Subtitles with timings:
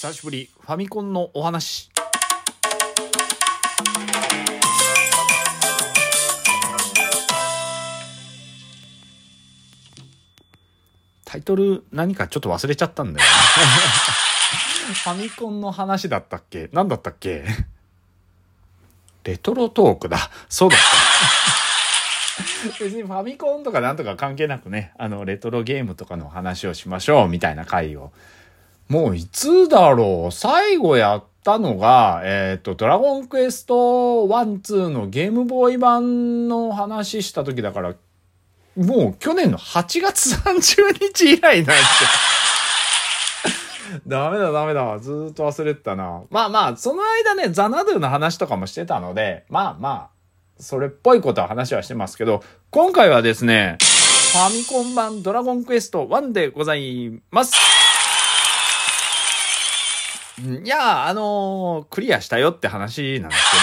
[0.00, 1.90] 久しぶりファミコンのお話。
[11.24, 13.32] タイトル何かちょっと忘れちゃったんだよ、ね、
[14.94, 16.70] ファミコンの話だったっけ？
[16.72, 17.44] 何だったっけ？
[19.24, 20.30] レトロトークだ。
[20.48, 20.78] そうだっ
[22.68, 22.84] た。
[22.84, 28.12] 別にファミコンとかなんとか関係なくね、あの、レトロゲームとかの話をしましょうみたいな回を
[28.88, 30.32] もういつだろう？
[30.32, 37.94] 最後やったのが、えっ、と、ドラゴンクエスト1、2のゲームボーイ版の話した時だから、
[38.76, 42.10] もう去年の8月30日以来なんですよ。
[44.06, 44.98] ダメだダメだ。
[44.98, 46.22] ずーっと忘れてたな。
[46.30, 50.18] まあまあ、その間ね、ザナドゥの話とかもしてたので、まあまあ、
[50.58, 53.78] それっぽいことは話はしてますけど、今回はですね、
[54.32, 57.67] ファミコン版ドラゴンクエスト1でございます。
[60.40, 63.56] いや、あのー、クリアしたよって話なんですけ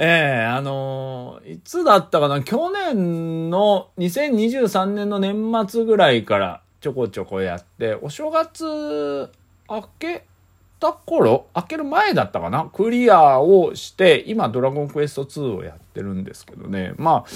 [0.00, 0.06] ど。
[0.06, 2.42] え えー、あのー、いつだったかな？
[2.42, 9.30] 去年の2023年の年末ぐらいからちょこちょこやって、お正月
[9.70, 10.24] 明け
[10.80, 11.46] た頃？
[11.54, 12.64] 明ける前だったかな？
[12.72, 16.94] クリアをして、今ドラゴンクエスト2をやってるんですけどね。
[16.96, 17.30] まあ、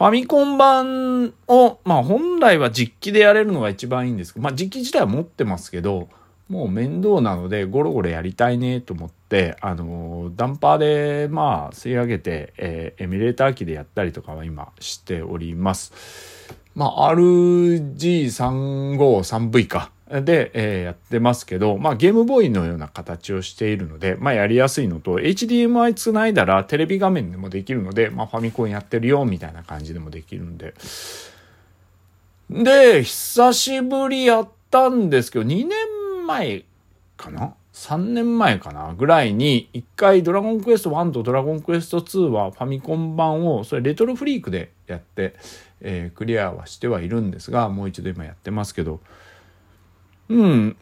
[0.00, 6.08] ファミコン版を、まあ本来は実機でやれるのが一番いいんですけど、まあ実機自体は持ってますけど、
[6.48, 15.92] もう面倒なのでゴロゴロやりたいねと思って、あの、ダンパーでまあ吸い上げて、えー、エミュレーター機でやったりとかは今しております。
[16.74, 19.90] まあ RG353V か。
[20.10, 30.74] で、えー、やってますけど、まあゲームボーイのような形をしているので、まあやりやすいのと、HDMI つないだらテレビ画面でもできるので、まあファミコンやってるよ、みたいな感じでもできるんで。
[32.50, 36.64] で、久しぶりやったんですけど、2年前
[37.16, 45.36] かな ?3 年前かなぐらいに、一回ドラゴンクエスト1とドラゴンクエスト2はファミコン版を、それレトロフリークでやって、
[45.80, 48.98] えー、クリアはしてはいるんですが、もう一度今やってますけど、
[50.30, 50.76] うん。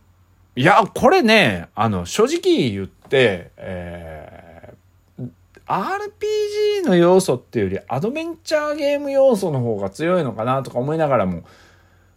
[0.55, 5.31] いや、これね、あの、正直言って、えー、
[5.67, 11.45] RPG の要素っていうよりアドベンチャーゲーム要素の方が強いのかなとか思いながらも、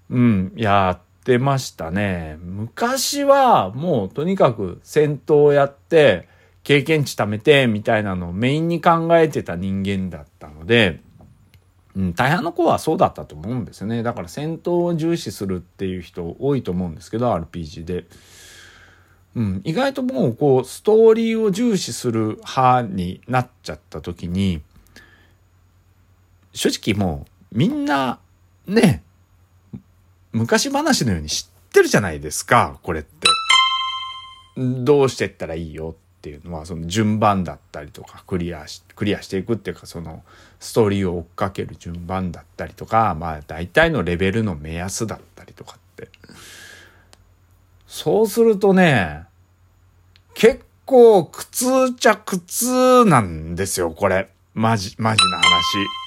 [0.09, 2.38] うん、やってましたね。
[2.41, 6.28] 昔はもうとにかく戦闘をやって、
[6.64, 11.00] 経験値貯めてみたいなのをメインに考えてた人間だったので、
[11.96, 14.03] うん、大半の子はそうだったと思うんですよね。
[14.03, 18.06] だから戦闘を重視するっていう人多いと思うんですけど、RPG で。
[19.34, 24.62] うん、意外ともうこう、ストーリーを重視する派になっちゃった時に、
[26.53, 28.19] 正直もうみんな
[28.68, 29.03] ね、
[30.31, 33.28] 昔話のように知ってるじゃないですか、これって。
[34.58, 40.22] どうしてったらいいよっていうのはその順番だったりとかクリアしクリアしていくっていうかその
[40.59, 46.09] ストーリーを追っかける順番だったりとかまあ大体のレベルの目安だったりとかって
[47.88, 49.24] そうするとね
[50.36, 56.02] 結構苦痛ちゃ苦痛なんですよこれマジマジな話。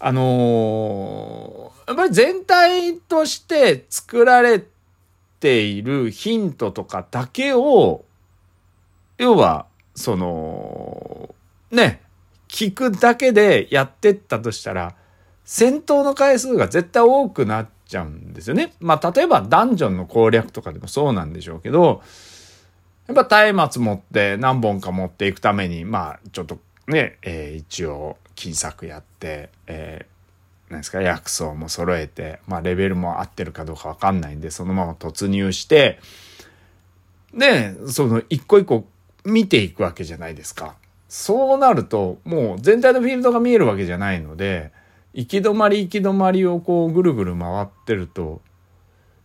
[0.00, 4.64] あのー、やっぱり全体として作られ
[5.38, 8.04] ているヒントとかだけを
[9.18, 11.34] 要は、その、
[11.70, 12.00] ね、
[12.48, 14.94] 聞くだけでやってったとしたら、
[15.44, 18.74] 戦闘の回数が絶対多くなっちゃうんですよね。
[18.80, 22.02] まあ、例えばダンジョンの攻略とかでもそうなんでしょうけど、
[23.06, 36.00] やっぱ松明持って何本か持っていくために、まあ、ちょっとね、えー、一応、金策やって、えー、なんですか、薬草も揃えて、まあ、レベルも合ってるかどうかわかんないんで、そのまま突入して、
[37.34, 38.86] で、その一個一個
[39.24, 40.76] 見ていくわけじゃないですか。
[41.08, 44.72] そうなると、もう全体のフィールドが見えるわけじゃないので、
[45.14, 48.40] 行き止まり行き止まりをこうぐるぐる回ってると、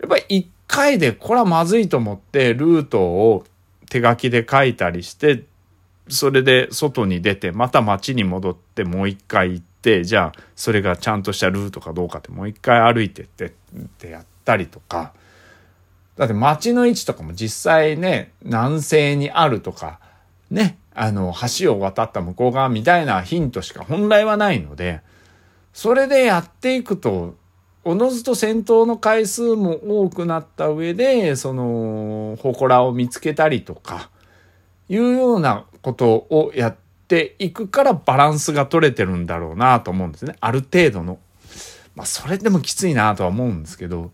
[0.02, 3.46] やっぱり一回でこれはまずいと思ってルートを
[3.90, 5.46] 手書きで書いたりして、
[6.10, 13.50] それで外に出て、また街に戻ってもう一回行って、じゃあそれがちゃんとしたルートかどうかってもう一回歩いてってっ
[13.98, 15.14] てやったりとか、
[16.18, 20.00] だって街の位置とかも実際ね、南西にあるとか、
[20.50, 25.02] ね、あの、橋を渡った向こう側みたいなヒントしか本来はないので、
[25.74, 27.36] それでやっていくと、
[27.84, 34.10] おのずと戦闘の回数も多くなった上で、その、祠を見つけたりとか、
[34.90, 36.76] いうようなことをやっ
[37.08, 40.36] ていくからバランスが取れてるんだろうなと思うんですね。
[40.40, 41.20] ある程度の。
[41.96, 44.12] まあ、それでもきついなとは思うんですけど、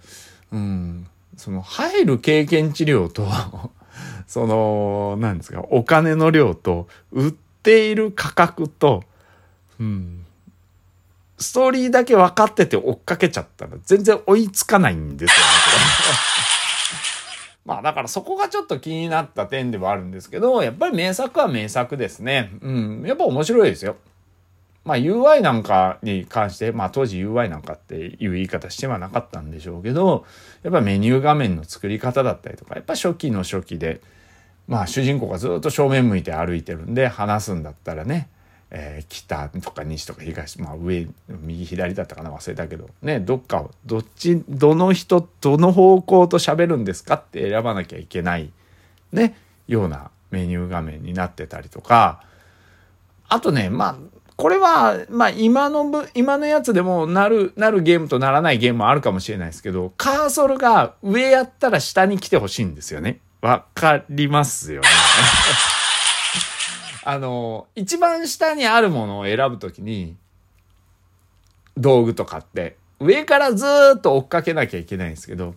[0.52, 1.08] うん。
[1.38, 3.27] その入る経験値量と
[4.27, 9.03] その、なんですか、お金の量と、売っている価格と、
[9.80, 10.25] うん、
[11.38, 15.44] ストーリーだけ分かってて追っかけちゃったら全然追いつかないんですよね、
[17.65, 22.51] まあだからそこがちょっと気になった点ではあるんですけど、やっぱり名作は名作ですね。
[22.62, 23.03] うん。
[23.06, 23.97] やっぱ面白いですよ。
[24.85, 30.25] まあ UI なんかに関して、まあ当時 UI なんかっていう言い方してはなかったんでしょうけど、
[30.63, 34.01] やっぱメニュー画面の作り方だったりとか、やっぱ初期の初期で、
[34.68, 38.30] まあ主人公がずっと正面向いて歩いてるんで話すんだったらね、
[38.75, 48.51] えー、北とか西とか東、まあ上、右左だったかな忘れたけど、ね、どっかを、どっち、どの人、どの方向と喋るんですかって選ばなきゃいけない、
[49.12, 49.38] ね、
[49.68, 52.24] ようなメニュー画面になってたりとか、
[53.30, 53.95] あとね、まあ、
[54.35, 63.19] これは、まあ今の、今のやつでもなる、なるゲームとならないゲームもあるかもしれないですけど、カーソルが上やったら下に来てほしいんですよね。
[63.41, 64.88] わかりますよね。
[67.06, 70.15] あの、一番下にあるものを選ぶときに、
[71.77, 73.65] 道具とかって、上からず
[73.97, 75.56] っと追っかけなきゃいけないんですけど、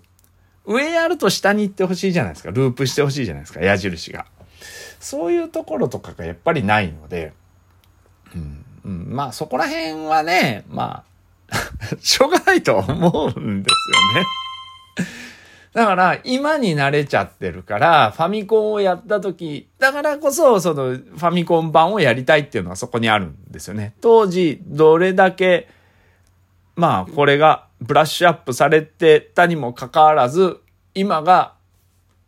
[0.65, 2.51] 上やると下に行ってほしいじゃないですか。
[2.51, 3.61] ループしてほしいじゃないですか。
[3.61, 4.27] 矢印が。
[4.99, 7.33] そういうところとかがやっぱりないので、
[8.35, 11.05] うん、うん、まあそこら辺はね、ま
[11.51, 14.27] あ しょうがないと思うんですよね
[15.73, 23.95] だから今に慣れちゃってるからファミコンをやった時、だからこそそのファミコン版をやりたいっていうのはそこにあるんですよね。
[24.01, 25.69] 当時どれだけ
[26.77, 30.61] まあこれがブラッシュアップされてたにもかかわらず
[30.95, 31.56] 今が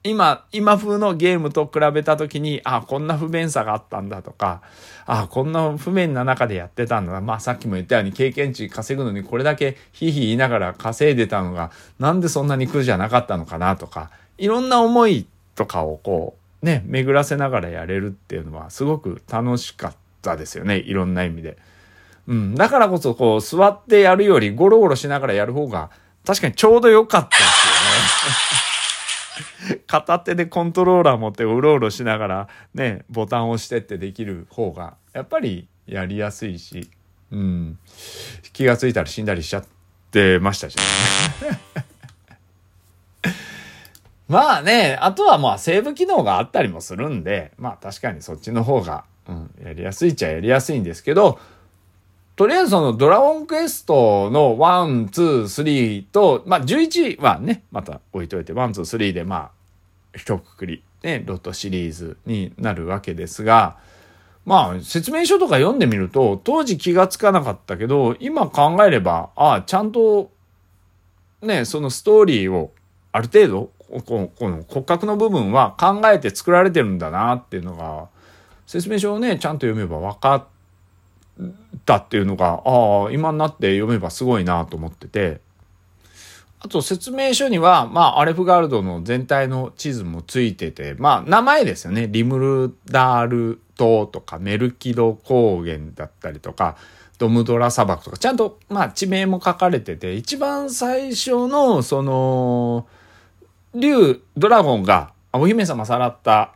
[0.05, 4.63] 今、今風のゲームと比べたときに、あ、こんな不便さがあったんだとか、
[5.07, 7.21] あ、こんな不便な中でやってたんだ。
[7.21, 20.77] まあさっきも言ったように経験値稼ぐのにこれだけひいひい言いながら稼いでたのが、なんでそんなに苦じゃなかったのかなとか、いろんな思いとかをこう、ね、巡らせながらやれるっていうのはすごく楽しかったですよね。
[20.77, 21.57] いろんな意味で。
[22.29, 22.55] うん。
[22.55, 25.91] だからこそこう座ってやるよりゴロゴロしながらやる方が
[26.25, 28.68] 確かにちょうど良かったですよね。
[29.87, 36.91] 片手でコントローラー持ってうろうろしながらね、ボタンを押してってできる方が、やっぱりやりやすいし、
[37.31, 37.79] うん。
[38.53, 39.65] 気がついたら死んだりしちゃっ
[40.11, 40.83] てましたしね。
[44.29, 51.39] まあね、あとはまあセーブ機能があったりもするんで、まあ確かにそっちの方が、うん、やりやすいっちゃやりやすいんですけど、
[52.39, 59.51] とりあえずそのドラゴンクエストの1、2、3と、まあ11はね、また置いといて、1、2、3でまあ
[60.17, 63.79] 一括り、ね、ロットシリーズになるわけですが、
[64.47, 70.31] まあ、説明書とか読んでみると、当時気がつかなかったけど、今考えれば、ああ、ちゃんと、
[71.43, 72.73] ね、そのストーリーを、
[73.11, 73.73] ある程度、
[74.07, 78.07] この骨格の部分は考えて作られてるんだなっていうのが、
[78.65, 80.58] 説明書をね、ちゃんと読めば分かって
[81.85, 85.41] たっていうのが、ああ、今になって読めばすごいなと思ってて、
[86.61, 92.09] あと説明書には、まあ、アレフガルドの全体の地図もついてて、まあ、名前ですよね。
[92.09, 96.77] リムルダール島とか、メルキド高原だったりとか、
[97.19, 102.87] ドムドラ砂漠とか、ちゃんと、まあ、地名も書かれてて、一番最初の、その、
[103.75, 106.55] 竜、ドラゴンが、お姫様さらった、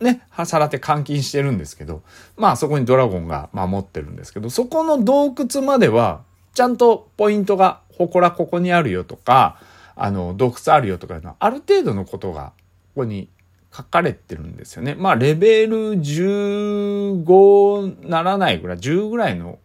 [0.00, 2.02] ね、さらって監禁してるんですけど、
[2.36, 6.22] まあ、そこにドラゴンが守ってるんですけど、そこの洞窟までは、
[6.54, 9.58] ちゃんとポイントが祠こらここにあるよとか、
[9.96, 12.52] あの、洞窟あるよとかある程度のことが
[12.94, 13.28] ここに
[13.74, 14.94] 書かれてるんですよね。
[14.94, 19.58] まあ、レベル15ならないぐらい、10ぐらいの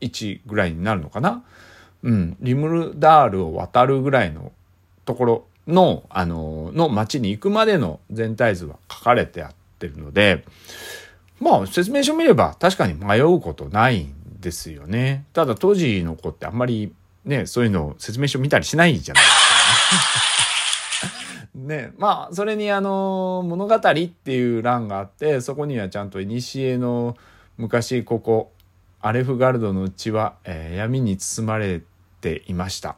[0.00, 1.44] 位置ぐらいになるのかな。
[2.02, 2.36] うん。
[2.40, 4.52] リムルダールを渡るぐらいの
[5.04, 10.44] ところの、あの、の街に行くまでの全体図は書かれてあってるので、
[11.40, 15.24] まあ、説明書見れば確かに迷うことないんですよね。
[15.32, 16.92] ただ当時の子ってあんまり
[17.24, 19.36] ね、そういうのを説明書見たりしないじゃないです
[21.52, 21.66] か、ね。
[21.88, 27.16] ね、まあ、それにあの、物語っていう欄があって、そこにはちゃんと古の
[27.58, 28.52] 昔ここ、
[29.00, 31.82] アレフガルドのうちは、えー、闇に包まれ
[32.20, 32.96] ていました。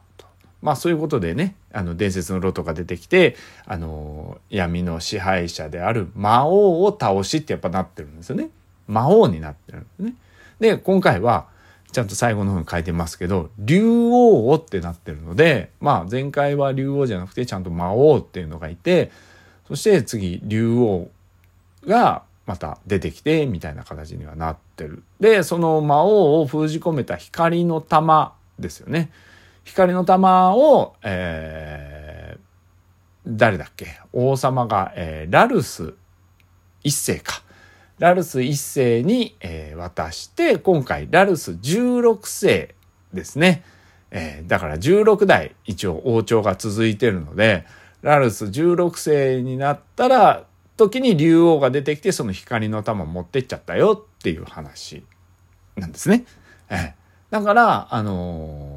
[0.61, 8.49] まあそういうことでね、あの伝説のロトが出てきて、あの闇の支配者である魔王を倒しってやっぱなってるんですよね。
[8.87, 10.13] 魔王になってるんですね。
[10.59, 11.47] で、今回は、
[11.91, 19.11] ちゃんと最後の方に書いてますけど、竜王をってなってるので、まあ前回は竜王じゃなくてちゃんと魔王っていうのがいて、
[19.67, 21.09] そして次竜王
[21.85, 25.03] がまた出てきてみたいな形にはなってる。
[25.19, 29.09] で、その魔王を封じ込めた光の玉ですよね。
[29.63, 32.37] 光の玉を、え
[33.27, 33.99] 誰だっけ？
[34.13, 35.93] 王様が、えー、ラルス
[36.83, 37.43] 一世か。
[37.99, 42.73] ラルス一世に、えー、渡して、今回ラルス16世
[43.13, 43.63] ですね。
[44.09, 47.65] えー、だから16代一応王朝が続いてるので、
[48.01, 50.45] ラルス16世になったら、
[50.77, 55.05] 時に竜王が出てきてその光の玉持ってっちゃったよっていう話
[55.75, 56.25] なんですね。
[56.69, 56.93] えー、
[57.29, 58.70] だから、あのー、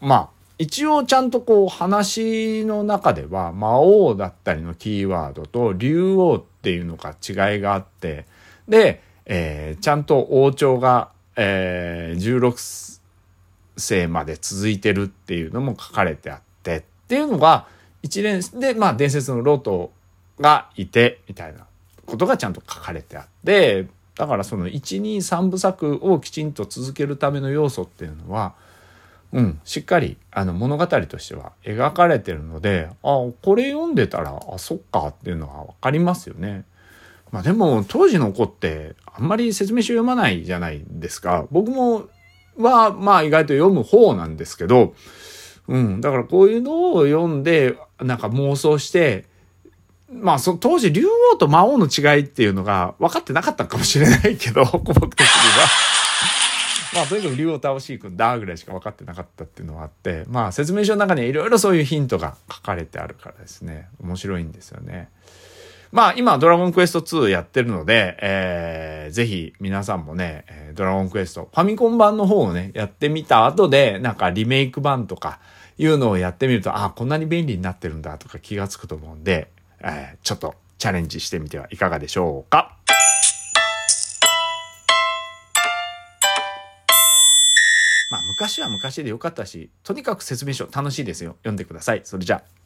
[0.00, 8.26] まあ、一応ちゃんとこう話の中では魔王だったりのキーワードと竜王っていうのが違いがあって、
[8.68, 12.90] で、えー、ちゃんと王朝が、えー、16
[13.76, 17.66] 世まで続いてるっていうのも書かれてあってっていうのが
[18.02, 19.92] 一連で、まあ伝説のロト
[20.40, 21.66] がいてみたいな
[22.06, 28.54] ことがちゃんと書かれてあって、だからその1、2、3部作をきちんと続けるための要素っていうのは、
[29.32, 36.64] うん、しっかりあの物語としては描かれてるので、あ、これ読んでたら、あ、そっかっていうのはわかりますよね。
[37.32, 41.46] まあでも当時の子ってあんまり説明書読まないじゃないですか。
[41.50, 42.08] 僕も
[42.56, 44.94] はまあ意外と読む方なんですけど、
[45.68, 46.00] うん。
[46.00, 49.24] だからこういうのを読んで、なんか妄想して、
[50.12, 55.95] まあその当時竜王と魔王の違いっていうのが分かってなかったかもしれないけど、 僕的には。
[56.96, 65.10] まあとにかく竜王倒しいくんだぐらいしか分かってなかったっていうのはあって、まあ説明書の中にいろいろそういうヒントが書かれてあるからですね、面白いんですよね。
[65.92, 75.38] まあ今ドラゴンクエスト2やってるので、えー、ぜひ皆さんもね、ドラゴンクエスト、ファミコン版の方をね、やってみた後で、なんかリメイク版とか
[75.78, 79.50] いうのをやってみると、あ、こんなに便利になってるんだとか気がつくと思うんで、
[79.80, 82.76] えー、ちょっとチャレンジしてみてはいかがでしょうか。
[88.36, 91.36] 昔は昔でよかったし、とにかく説明書楽しいですよ。
[91.38, 92.02] 読んでください。
[92.04, 92.65] それじゃあ。